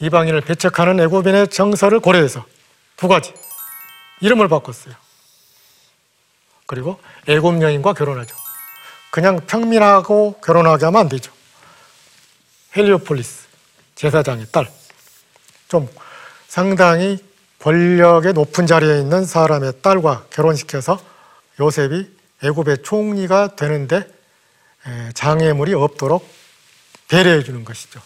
이방인을 0.00 0.40
배척하는 0.40 0.98
애굽인의 0.98 1.48
정서를 1.50 2.00
고려해서 2.00 2.44
두 2.96 3.06
가지 3.06 3.32
이름을 4.20 4.48
바꿨어요. 4.48 4.92
그리고 6.66 6.98
애굽 7.28 7.62
여인과 7.62 7.92
결혼하죠. 7.92 8.34
그냥 9.12 9.38
평민하고 9.46 10.40
결혼하게 10.44 10.86
하면 10.86 11.02
안 11.02 11.08
되죠. 11.08 11.32
헬리오폴리스 12.76 13.46
제사장의 13.94 14.46
딸. 14.50 14.68
좀 15.68 15.88
상당히 16.48 17.24
권력의 17.60 18.32
높은 18.32 18.66
자리에 18.66 18.98
있는 18.98 19.24
사람의 19.24 19.74
딸과 19.80 20.24
결혼시켜서 20.30 21.00
요셉이 21.60 22.18
애굽의 22.42 22.82
총리가 22.82 23.56
되는데 23.56 24.06
장애물이 25.14 25.74
없도록 25.74 26.26
배려해 27.08 27.42
주는 27.42 27.64
것이죠. 27.64 28.00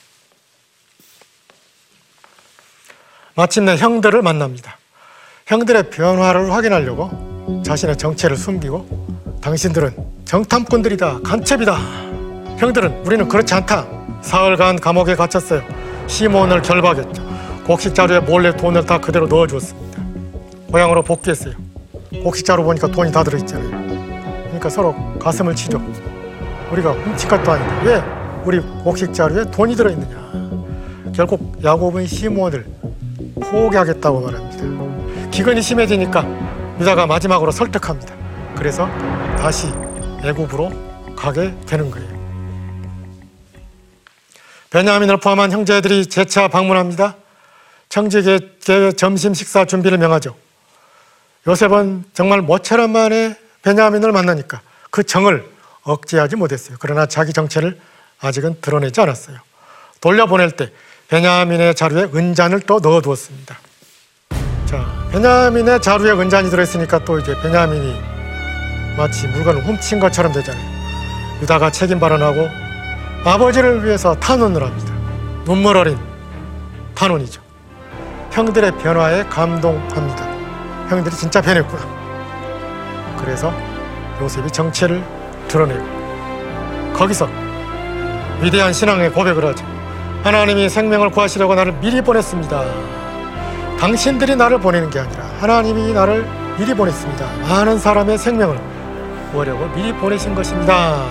마침내 3.34 3.76
형들을 3.76 4.22
만납니다. 4.22 4.78
형들의 5.46 5.90
변화를 5.90 6.52
확인하려고 6.52 7.62
자신의 7.64 7.98
정체를 7.98 8.36
숨기고 8.36 9.38
당신들은 9.42 10.24
정탐꾼들이다, 10.24 11.20
간첩이다. 11.20 11.74
형들은 12.58 13.04
우리는 13.04 13.28
그렇지 13.28 13.52
않다. 13.54 13.86
사흘간 14.22 14.80
감옥에 14.80 15.14
갇혔어요. 15.16 15.62
시몬을 16.06 16.62
결박했죠. 16.62 17.62
곡식자루에 17.66 18.20
몰래 18.20 18.56
돈을 18.56 18.86
다 18.86 18.98
그대로 18.98 19.26
넣어주었습니다. 19.26 20.02
고향으로 20.70 21.02
복귀했어요. 21.02 21.54
곡식자루 22.22 22.62
보니까 22.64 22.88
돈이 22.88 23.12
다 23.12 23.22
들어있잖아요. 23.22 23.93
그러니까 24.64 24.68
서로 24.70 25.18
가슴을 25.18 25.54
치죠. 25.54 25.78
우리가 26.72 26.92
훔친 26.92 27.28
것도 27.28 27.52
아닌데 27.52 27.84
왜 27.84 28.02
우리 28.44 28.60
곡식 28.60 29.12
자루에 29.12 29.44
돈이 29.50 29.76
들어있느냐. 29.76 31.12
결국 31.14 31.62
야곱은 31.62 32.06
시몬을 32.06 32.64
포기하겠다고 33.42 34.20
말합니다. 34.20 35.30
기근이 35.30 35.60
심해지니까 35.60 36.24
유다가 36.80 37.06
마지막으로 37.06 37.50
설득합니다. 37.50 38.14
그래서 38.56 38.88
다시 39.38 39.68
애굽으로 40.24 40.72
가게 41.14 41.54
되는 41.66 41.90
거예요. 41.90 42.08
베냐민을 44.70 45.18
포함한 45.18 45.52
형제들이 45.52 46.06
재차 46.06 46.48
방문합니다. 46.48 47.16
청지계 47.90 48.94
점심 48.96 49.34
식사 49.34 49.66
준비를 49.66 49.98
명하죠. 49.98 50.34
요셉은 51.46 52.04
정말 52.14 52.40
모처럼 52.40 52.92
만에 52.92 53.43
베냐민을 53.64 54.12
만나니까 54.12 54.60
그 54.90 55.02
정을 55.02 55.44
억제하지 55.82 56.36
못했어요. 56.36 56.76
그러나 56.78 57.06
자기 57.06 57.32
정체를 57.32 57.78
아직은 58.20 58.60
드러내지 58.60 59.00
않았어요. 59.00 59.38
돌려보낼 60.00 60.52
때 60.52 60.70
베냐민의 61.08 61.74
자루에 61.74 62.04
은잔을 62.14 62.60
또 62.60 62.78
넣어두었습니다. 62.78 63.58
자, 64.66 65.08
베냐민의 65.12 65.80
자루에 65.82 66.12
은잔이 66.12 66.50
들어있으니까 66.50 67.04
또 67.04 67.18
이제 67.18 67.34
베냐민이 67.42 68.00
마치 68.96 69.26
물건을 69.28 69.64
훔친 69.64 69.98
것처럼 69.98 70.32
되잖아요. 70.32 70.74
유다가 71.42 71.70
책임 71.70 71.98
발언하고 71.98 72.48
아버지를 73.24 73.84
위해서 73.84 74.14
탄원을 74.14 74.62
합니다. 74.62 74.94
눈물 75.44 75.76
어린 75.76 75.98
탄원이죠. 76.94 77.42
형들의 78.30 78.78
변화에 78.78 79.24
감동합니다. 79.24 80.24
형들이 80.88 81.14
진짜 81.16 81.40
변했구나. 81.40 82.03
그래서 83.24 83.52
요셉이 84.20 84.50
정체를 84.50 85.02
드러내고 85.48 85.82
거기서 86.92 87.28
위대한 88.42 88.72
신앙의 88.72 89.12
고백을 89.12 89.44
하죠. 89.46 89.64
하나님이 90.22 90.68
생명을 90.68 91.10
구하시려고 91.10 91.54
나를 91.54 91.72
미리 91.80 92.02
보냈습니다. 92.02 92.64
당신들이 93.78 94.36
나를 94.36 94.60
보내는 94.60 94.90
게 94.90 95.00
아니라 95.00 95.24
하나님이 95.40 95.92
나를 95.92 96.26
미리 96.58 96.74
보냈습니다. 96.74 97.36
많은 97.48 97.78
사람의 97.78 98.18
생명을 98.18 98.58
구하려고 99.32 99.66
미리 99.74 99.92
보내신 99.92 100.34
것입니다. 100.34 101.04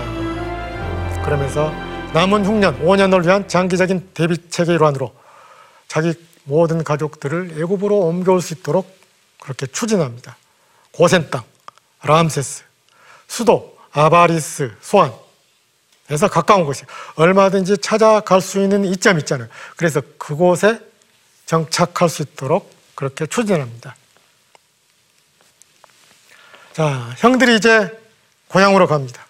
그러면서 1.23 1.73
남은 2.13 2.45
흉년 2.45 2.79
5년을 2.79 3.25
위한 3.25 3.47
장기적인 3.47 4.09
대비책의 4.13 4.75
일환으로 4.75 5.13
자기 5.87 6.13
모든 6.43 6.83
가족들을 6.83 7.55
애굽으로 7.59 7.97
옮겨올 7.97 8.41
수 8.41 8.53
있도록 8.53 8.97
그렇게 9.41 9.65
추진합니다. 9.65 10.37
고센 10.91 11.29
땅, 11.29 11.43
람세스, 12.03 12.63
수도 13.27 13.77
아바리스, 13.91 14.75
소안 14.81 15.13
에서 16.11 16.27
가까운 16.27 16.65
곳이 16.65 16.83
얼마든지 17.15 17.77
찾아갈 17.77 18.41
수 18.41 18.61
있는 18.61 18.83
이점 18.83 19.17
있잖아요. 19.19 19.47
그래서 19.77 20.01
그곳에 20.17 20.79
정착할 21.45 22.09
수 22.09 22.21
있도록 22.23 22.71
그렇게 22.93 23.25
추진합니다. 23.25 23.95
자, 26.73 27.13
형들이 27.17 27.55
이제 27.55 27.97
고향으로 28.49 28.87
갑니다. 28.87 29.25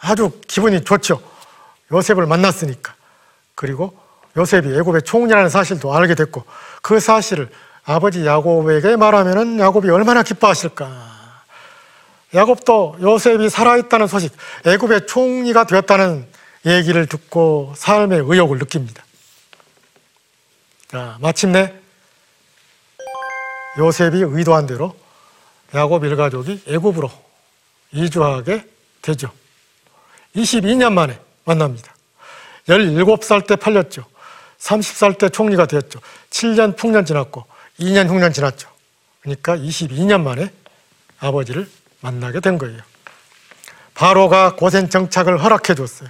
아주 0.00 0.40
기분이 0.46 0.82
좋죠. 0.84 1.20
요셉을 1.92 2.26
만났으니까. 2.26 2.94
그리고 3.54 3.98
요셉이 4.36 4.76
애굽의 4.78 5.02
총리라는 5.02 5.50
사실도 5.50 5.94
알게 5.94 6.14
됐고 6.14 6.44
그 6.80 7.00
사실을 7.00 7.50
아버지 7.84 8.24
야곱에게 8.24 8.96
말하면은 8.96 9.58
야곱이 9.58 9.90
얼마나 9.90 10.22
기뻐하실까. 10.22 11.17
야곱도 12.34 12.98
요셉이 13.00 13.48
살아있다는 13.48 14.06
소식, 14.06 14.36
애굽의 14.66 15.06
총리가 15.06 15.64
되었다는 15.64 16.26
얘기를 16.66 17.06
듣고 17.06 17.72
삶의 17.76 18.22
의욕을 18.26 18.58
느낍니다. 18.58 19.04
자, 20.88 21.16
마침내 21.20 21.74
요셉이 23.78 24.20
의도한 24.22 24.66
대로 24.66 24.96
야곱 25.74 26.04
일가족이 26.04 26.62
애굽으로 26.66 27.10
이주하게 27.92 28.64
되죠. 29.00 29.30
22년 30.34 30.92
만에 30.92 31.18
만납니다. 31.44 31.94
17살 32.68 33.46
때 33.46 33.56
팔렸죠. 33.56 34.04
30살 34.58 35.18
때 35.18 35.28
총리가 35.28 35.66
되었죠. 35.66 36.00
7년 36.30 36.76
풍년 36.76 37.04
지났고 37.04 37.46
2년 37.80 38.08
흉년 38.08 38.32
지났죠. 38.32 38.68
그러니까 39.20 39.56
22년 39.56 40.22
만에 40.22 40.50
아버지를 41.20 41.68
만나게 42.00 42.40
된 42.40 42.58
거예요. 42.58 42.80
바로가 43.94 44.56
고센 44.56 44.88
정착을 44.90 45.42
허락해 45.42 45.74
줬어요. 45.74 46.08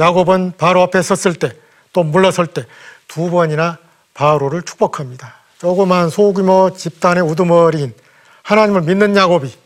야곱은 0.00 0.54
바로 0.56 0.82
앞에 0.82 1.02
섰을 1.02 1.34
때 1.34 1.52
또 1.92 2.02
물러설 2.04 2.46
때 2.46 2.64
두 3.08 3.30
번이나 3.30 3.78
바로를 4.14 4.62
축복합니다. 4.62 5.34
조그만 5.58 6.10
소규모 6.10 6.70
집단의 6.76 7.22
우두머리인 7.24 7.94
하나님을 8.42 8.82
믿는 8.82 9.16
야곱이 9.16 9.56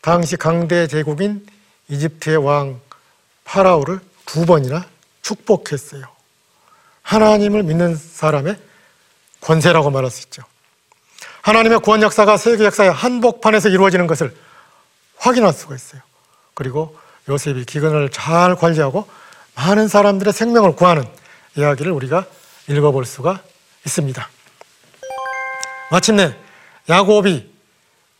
당시 0.00 0.36
강대 0.36 0.86
제국인 0.86 1.44
이집트의 1.88 2.36
왕 2.38 2.80
파라오를 3.44 4.00
두 4.24 4.46
번이나 4.46 4.86
축복했어요. 5.20 6.06
하나님을 7.02 7.64
믿는 7.64 7.96
사람의 7.96 8.56
권세라고 9.40 9.90
말할 9.90 10.10
수 10.10 10.22
있죠. 10.22 10.42
하나님의 11.42 11.80
구원 11.80 12.02
역사가 12.02 12.36
세계 12.36 12.64
역사의 12.64 12.92
한복판에서 12.92 13.68
이루어지는 13.68 14.06
것을 14.06 14.34
확인할 15.16 15.52
수가 15.52 15.74
있어요. 15.74 16.00
그리고 16.54 16.96
요셉이 17.28 17.64
기근을 17.64 18.10
잘 18.10 18.56
관리하고 18.56 19.08
많은 19.54 19.88
사람들의 19.88 20.32
생명을 20.32 20.74
구하는 20.76 21.04
이야기를 21.56 21.92
우리가 21.92 22.26
읽어볼 22.68 23.04
수가 23.04 23.40
있습니다. 23.84 24.28
마침내 25.90 26.34
야곱이 26.88 27.52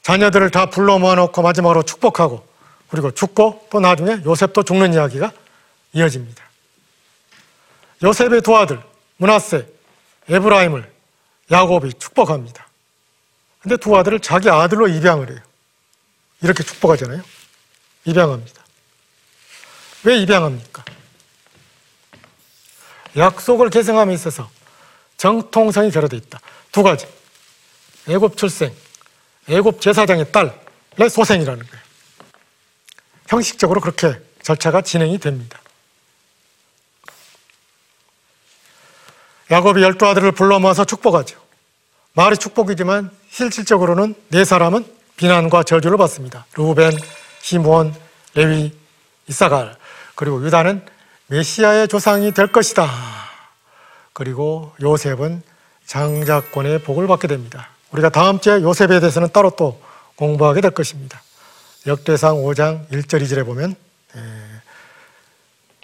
자녀들을 0.03 0.51
다 0.51 0.67
불러 0.67 0.99
모아놓고 0.99 1.43
마지막으로 1.43 1.85
축복하고 1.85 2.47
그리고 2.89 3.11
죽고 3.11 3.69
또 3.71 3.81
나중에 3.81 4.19
요셉도 4.25 4.65
죽는 4.65 4.95
이야기가 4.95 5.33
이어집니다. 5.93 6.45
요셉의 8.03 8.43
두 8.43 8.57
아들 8.57 8.81
문하세, 9.17 9.67
에브라임을 10.29 10.91
야곱이 11.51 11.95
축복합니다. 11.95 12.67
근데 13.62 13.77
두 13.77 13.96
아들을 13.96 14.20
자기 14.20 14.51
아들로 14.51 14.88
입양을 14.88 15.31
해요. 15.31 15.40
이렇게 16.42 16.64
축복하잖아요. 16.64 17.22
입양합니다. 18.05 18.62
왜 20.03 20.18
입양합니까? 20.18 20.85
약속을 23.16 23.70
계승함에 23.70 24.12
있어서 24.14 24.51
정통성이 25.16 25.90
결여되어 25.90 26.18
있다. 26.18 26.40
두 26.72 26.83
가지. 26.83 27.07
애굽 28.09 28.37
출생, 28.37 28.75
애굽 29.48 29.81
제사장의 29.81 30.33
딸의 30.33 31.11
소생이라는 31.11 31.64
거예요. 31.64 31.85
형식적으로 33.29 33.81
그렇게 33.81 34.20
절차가 34.42 34.83
진행이 34.83 35.18
됩니다. 35.18 35.61
야곱이 39.53 39.83
열두 39.83 40.07
아들을 40.07 40.33
불러 40.33 40.59
모아서 40.59 40.85
축복하죠. 40.85 41.41
말이 42.14 42.37
축복이지만 42.37 43.11
실질적으로는 43.31 44.14
네 44.29 44.44
사람은 44.44 44.85
비난과 45.16 45.62
저주를 45.62 45.96
받습니다. 45.96 46.46
루벤, 46.57 46.92
시몬, 47.40 47.94
레위, 48.35 48.77
이사갈 49.29 49.77
그리고 50.14 50.44
유다는 50.44 50.85
메시아의 51.29 51.88
조상이 51.88 52.33
될 52.33 52.48
것이다. 52.48 52.87
그리고 54.12 54.75
요셉은 54.83 55.42
장자권의 55.87 56.83
복을 56.83 57.07
받게 57.07 57.29
됩니다. 57.29 57.68
우리가 57.92 58.11
다음 58.11 58.40
주에 58.40 58.61
요셉에 58.61 59.01
대해서는 59.01 59.31
따로 59.33 59.51
또 59.51 59.81
공부하게 60.16 60.61
될 60.61 60.70
것입니다. 60.72 61.22
역대상 61.87 62.37
5장 62.37 62.88
1절 62.90 63.22
2절에 63.22 63.46
보면 63.46 63.75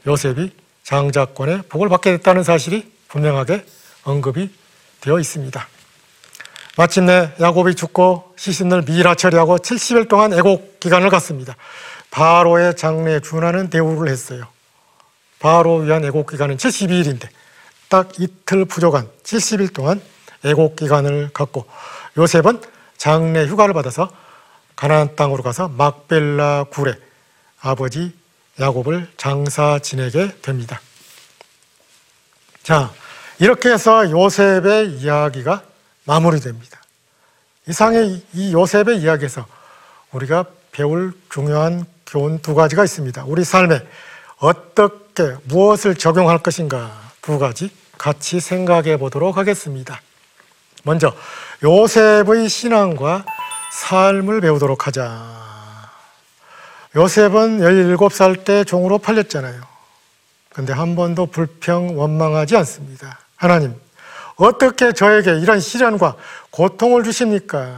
요셉이 0.06 0.52
장자권의 0.84 1.62
복을 1.68 1.88
받게 1.88 2.18
됐다는 2.18 2.42
사실이 2.44 2.92
분명하게 3.08 3.64
언급이 4.04 4.50
되어 5.00 5.18
있습니다. 5.18 5.66
마침내 6.78 7.32
야곱이 7.40 7.74
죽고 7.74 8.34
시신을 8.36 8.82
미라 8.82 9.16
처리하고 9.16 9.58
70일 9.58 10.08
동안 10.08 10.32
애곡 10.32 10.78
기간을 10.78 11.10
갖습니다. 11.10 11.56
바로의 12.12 12.76
장래에 12.76 13.18
준하는 13.18 13.68
대우를 13.68 14.08
했어요. 14.08 14.46
바로 15.40 15.78
위한 15.78 16.04
애곡 16.04 16.30
기간은 16.30 16.56
72일인데 16.56 17.26
딱 17.88 18.20
이틀 18.20 18.64
부족한 18.64 19.08
70일 19.24 19.74
동안 19.74 20.00
애곡 20.44 20.76
기간을 20.76 21.30
갖고 21.32 21.66
요셉은 22.16 22.62
장래 22.96 23.44
휴가를 23.44 23.74
받아서 23.74 24.08
가나안 24.76 25.16
땅으로 25.16 25.42
가서 25.42 25.66
막벨라 25.66 26.66
굴에 26.70 26.94
아버지 27.60 28.12
야곱을 28.60 29.10
장사 29.16 29.80
지내게 29.80 30.30
됩니다. 30.42 30.80
자, 32.62 32.92
이렇게 33.40 33.72
해서 33.72 34.08
요셉의 34.08 34.92
이야기가 34.92 35.64
마무리됩니다. 36.08 36.80
이상의 37.68 38.22
이 38.32 38.52
요셉의 38.54 38.98
이야기에서 38.98 39.46
우리가 40.12 40.46
배울 40.72 41.12
중요한 41.28 41.84
교훈 42.06 42.38
두 42.38 42.54
가지가 42.54 42.82
있습니다. 42.82 43.24
우리 43.26 43.44
삶에 43.44 43.86
어떻게 44.38 45.36
무엇을 45.44 45.94
적용할 45.96 46.38
것인가 46.38 46.90
두 47.20 47.38
가지 47.38 47.70
같이 47.98 48.40
생각해 48.40 48.96
보도록 48.96 49.36
하겠습니다. 49.36 50.00
먼저 50.84 51.14
요셉의 51.62 52.48
신앙과 52.48 53.26
삶을 53.72 54.40
배우도록 54.40 54.86
하자. 54.86 55.90
요셉은 56.96 57.58
17살 57.58 58.46
때 58.46 58.64
종으로 58.64 58.96
팔렸잖아요. 58.96 59.60
근데 60.48 60.72
한 60.72 60.96
번도 60.96 61.26
불평 61.26 61.98
원망하지 61.98 62.56
않습니다. 62.56 63.18
하나님, 63.36 63.74
어떻게 64.38 64.92
저에게 64.92 65.38
이런 65.40 65.60
시련과 65.60 66.14
고통을 66.50 67.02
주십니까? 67.02 67.74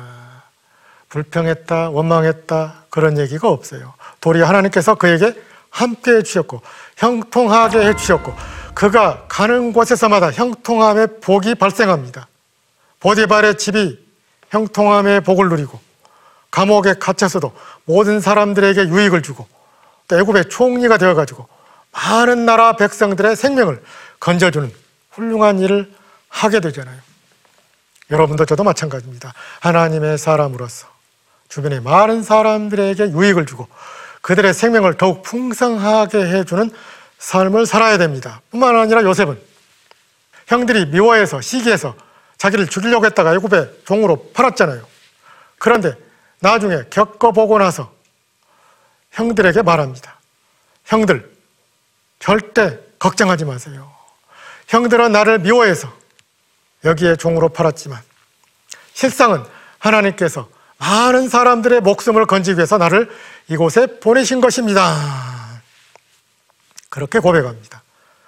불평했다, 1.09 1.91
원망했다 1.91 2.85
그런 2.91 3.19
얘기가 3.19 3.49
없어요. 3.49 3.95
도리어 4.21 4.47
하나님께서 4.47 4.95
그에게 4.95 5.35
함께 5.71 6.17
해주셨고 6.17 6.61
형통하게 6.97 7.87
해주셨고 7.89 8.35
그가 8.75 9.25
가는 9.29 9.73
곳에서마다 9.73 10.31
형통함의 10.31 11.21
복이 11.21 11.55
발생합니다. 11.57 12.29
보디발의 13.01 13.57
집이 13.57 13.99
형통함의 14.51 15.23
복을 15.23 15.49
누리고 15.49 15.81
감옥에 16.51 16.95
갇혀서도 16.95 17.53
모든 17.85 18.21
사람들에게 18.21 18.89
유익을 18.89 19.23
주고 19.23 19.47
또 20.09 20.19
애굽의 20.19 20.49
총리가 20.51 20.99
되어가지고 20.99 21.49
많은 21.93 22.45
나라 22.45 22.77
백성들의 22.77 23.37
생명을 23.37 23.83
건져주는 24.19 24.71
훌륭한 25.13 25.61
일을 25.61 25.91
하게 26.31 26.61
되잖아요. 26.61 26.99
여러분도 28.11 28.47
저도 28.47 28.65
마찬가지입니다. 28.65 29.35
하나님의 29.61 30.17
사람으로서 30.17 30.89
주변의 31.49 31.83
많은 31.83 32.23
사람들에게 32.23 33.11
유익을 33.11 33.45
주고 33.45 33.69
그들의 34.23 34.55
생명을 34.55 34.97
더욱 34.97 35.23
풍성하게 35.23 36.19
해주는 36.19 36.71
삶을 37.19 37.67
살아야 37.67 37.99
됩니다. 37.99 38.41
뿐만 38.51 38.75
아니라 38.77 39.03
요셉은 39.03 39.39
형들이 40.47 40.87
미워해서 40.87 41.41
시기해서 41.41 41.95
자기를 42.39 42.69
죽이려고 42.69 43.05
했다가 43.07 43.35
애굽의 43.35 43.83
종으로 43.85 44.31
팔았잖아요. 44.33 44.87
그런데 45.59 45.95
나중에 46.41 46.85
겪어보고 46.89 47.59
나서 47.59 47.93
형들에게 49.13 49.63
말합니다. 49.63 50.19
형들, 50.85 51.31
절대 52.19 52.79
걱정하지 52.99 53.45
마세요. 53.45 53.93
형들은 54.69 55.13
나를 55.13 55.41
미워해서 55.41 55.93
여기에 56.85 57.17
종으로 57.17 57.49
팔았지만 57.51 58.01
실상은 58.95 59.45
하나님께서 59.79 60.49
많은 60.79 61.29
사람들의 61.29 61.81
목숨을 61.81 62.27
건지기 62.27 62.57
위해서 62.57 62.79
나를 62.79 63.11
이곳에 63.49 63.87
보내신 64.01 64.41
것입니다. 64.41 65.61
그렇게 66.89 67.19
고백합니다. 67.19 67.83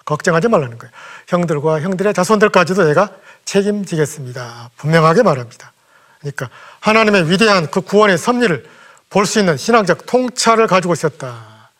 걱정하지 0.04 0.48
말라는 0.48 0.78
거예요. 0.78 0.92
형들과 1.28 1.80
형들의 1.80 2.12
자손들까지도 2.12 2.84
내가 2.84 3.10
책임지겠습니다. 3.44 4.70
분명하게 4.76 5.22
말합니다. 5.22 5.72
그러니까 6.20 6.50
하나님의 6.80 7.30
위대한 7.30 7.70
그 7.70 7.80
구원의 7.80 8.18
섭리를 8.18 8.68
볼 9.10 9.26
수 9.26 9.38
있는 9.40 9.56
신앙적 9.56 10.06
통찰을 10.06 10.66
가지고 10.66 10.94
있었다. 10.94 11.70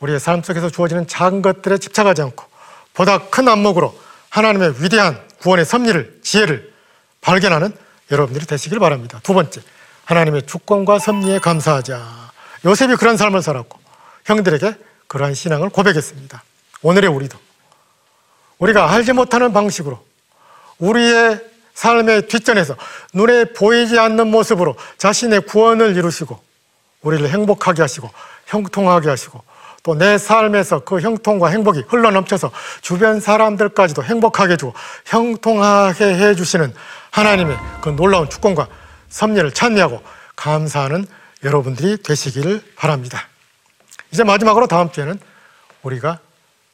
우리의 0.00 0.18
삶 0.18 0.42
속에서 0.42 0.68
주어지는 0.70 1.06
작은 1.06 1.42
것들에 1.42 1.78
집착하지 1.78 2.22
않고 2.22 2.44
보다 2.94 3.18
큰 3.18 3.48
안목으로 3.48 3.98
하나님의 4.30 4.82
위대한 4.82 5.20
구원의 5.40 5.64
섭리를, 5.64 6.20
지혜를 6.22 6.72
발견하는 7.20 7.74
여러분들이 8.10 8.46
되시길 8.46 8.78
바랍니다. 8.78 9.20
두 9.22 9.34
번째, 9.34 9.60
하나님의 10.04 10.46
주권과 10.46 10.98
섭리에 10.98 11.38
감사하자. 11.38 12.30
요셉이 12.64 12.96
그런 12.96 13.16
삶을 13.16 13.42
살았고 13.42 13.78
형들에게 14.24 14.74
그러한 15.06 15.34
신앙을 15.34 15.70
고백했습니다. 15.70 16.42
오늘의 16.82 17.10
우리도 17.10 17.38
우리가 18.58 18.92
알지 18.92 19.12
못하는 19.12 19.52
방식으로 19.52 20.04
우리의 20.78 21.40
삶의 21.74 22.28
뒷전에서 22.28 22.76
눈에 23.14 23.44
보이지 23.44 23.98
않는 23.98 24.28
모습으로 24.28 24.76
자신의 24.98 25.42
구원을 25.42 25.96
이루시고 25.96 26.38
우리를 27.02 27.28
행복하게 27.30 27.82
하시고 27.82 28.10
형통하게 28.46 29.08
하시고 29.08 29.42
또 29.82 29.94
내 29.94 30.18
삶에서 30.18 30.80
그 30.80 31.00
형통과 31.00 31.48
행복이 31.48 31.84
흘러넘쳐서 31.88 32.50
주변 32.80 33.20
사람들까지도 33.20 34.02
행복하게 34.02 34.52
해주고 34.52 34.74
형통하게 35.06 36.04
해주시는 36.04 36.72
하나님의 37.10 37.56
그 37.80 37.90
놀라운 37.90 38.28
주권과 38.28 38.68
섭리를 39.08 39.52
찬미하고 39.52 40.02
감사하는 40.36 41.06
여러분들이 41.44 42.02
되시기를 42.02 42.62
바랍니다. 42.76 43.22
이제 44.12 44.24
마지막으로 44.24 44.66
다음 44.66 44.90
주에는 44.90 45.18
우리가 45.82 46.18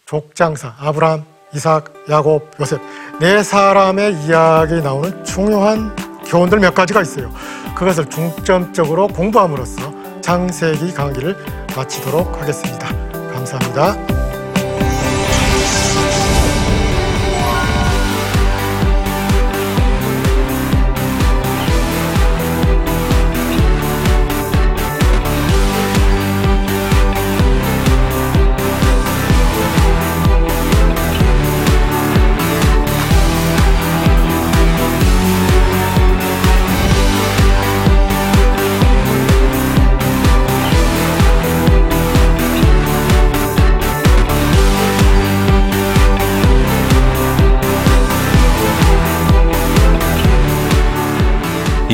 족장사 0.06 0.74
아브라함, 0.78 1.24
이삭, 1.54 1.92
야곱, 2.08 2.52
요셉 2.60 2.80
네 3.20 3.42
사람의 3.42 4.14
이야기 4.24 4.74
나오는 4.82 5.24
중요한 5.24 5.94
교훈들 6.26 6.58
몇 6.58 6.74
가지가 6.74 7.02
있어요. 7.02 7.32
그것을 7.76 8.08
중점적으로 8.10 9.08
공부함으로써 9.08 9.94
장세기 10.20 10.92
강의를 10.92 11.36
마치도록 11.76 12.40
하겠습니다. 12.40 12.88
감사합니다. 13.32 14.15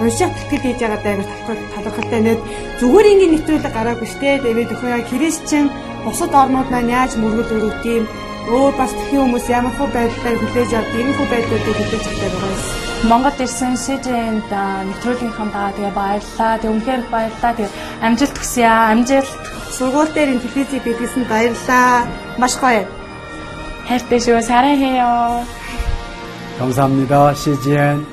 уншаад 0.00 0.32
тэтгэл 0.36 0.64
хийж 0.64 0.78
байгаа 0.80 1.00
даа 1.02 1.14
талархалтай 1.74 2.20
нэг 2.24 2.38
зүгээр 2.80 3.06
ингээд 3.12 3.32
нэвтрүүлэг 3.32 3.72
гараагүй 3.74 4.08
штэ 4.12 4.30
тэгээд 4.44 4.74
өхөө 4.74 5.08
христчин 5.10 5.66
бусад 6.04 6.32
орнууд 6.42 6.68
маань 6.70 6.92
яаж 6.98 7.12
мөргөл 7.16 7.56
өрөвт 7.56 7.84
юм 7.96 8.04
өөр 8.46 8.72
бас 8.78 8.92
тхэн 8.94 9.20
хүмүүс 9.22 9.46
ямар 9.50 9.74
хөө 9.74 9.88
байдлаар 9.96 10.36
хүлээж 10.38 10.70
авд 10.78 10.92
ийм 10.94 11.10
хөө 11.18 11.28
байдлуудыг 11.32 11.76
хүлээж 11.76 12.04
авдаг 12.06 12.32
байгаа 12.34 12.52
юм. 12.54 12.86
Монгол 13.10 13.38
ирсэн 13.44 13.74
СЖН-д 13.76 14.52
нэвтрүүлгийнхаа 14.88 15.48
даа 15.52 15.70
тэгээ 15.74 15.94
баярлаа. 15.98 16.52
Тэг 16.62 16.70
үнхээр 16.70 17.02
баярлаа. 17.10 17.52
Тэг 17.58 17.68
амжилт 18.06 18.36
хүсье 18.38 18.64
аа. 18.64 18.90
Амжилт. 18.94 19.42
Сургууль 19.76 20.14
дээр 20.14 20.32
ин 20.32 20.40
телевизийг 20.40 20.82
бидлсэн 20.86 21.24
баярлаа. 21.28 22.06
Маш 22.38 22.54
гоё. 22.62 22.86
хайртай 23.88 24.20
шүү. 24.20 24.40
사랑해요. 24.40 25.44
감사합니다. 26.58 27.34
CGN 27.34 28.06